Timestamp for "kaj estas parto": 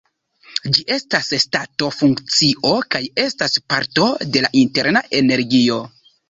2.95-4.09